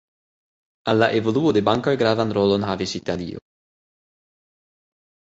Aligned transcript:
Al 0.93 0.99
la 1.01 1.09
evoluo 1.17 1.51
de 1.57 1.61
bankoj 1.67 1.93
gravan 2.03 2.33
rolon 2.37 2.65
havis 2.69 2.93
Italio. 3.01 3.43